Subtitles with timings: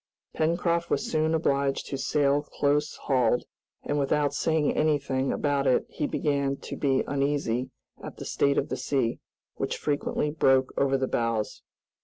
[0.33, 3.43] Pencroft was soon obliged to sail close hauled,
[3.83, 7.69] and without saying anything about it he began to be uneasy
[8.03, 9.19] at the state of the sea,
[9.57, 11.61] which frequently broke over the bows.